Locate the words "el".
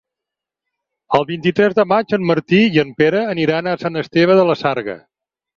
1.17-1.27